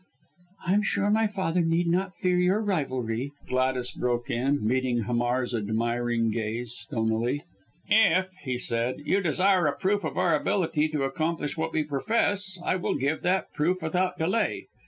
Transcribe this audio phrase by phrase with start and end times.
[0.65, 6.31] "I'm sure my father need not fear your rivalry," Gladys broke in, meeting Hamar's admiring
[6.31, 7.43] gaze stonily.
[7.87, 8.19] Hamar bowed.
[8.21, 12.57] "If," he said, "you desire a proof of our ability to accomplish what we profess,
[12.65, 14.69] I will give that proof without delay.